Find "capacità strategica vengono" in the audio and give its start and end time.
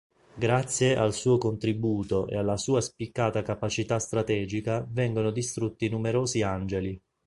3.43-5.29